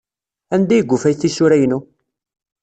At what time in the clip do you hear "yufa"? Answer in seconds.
0.89-1.09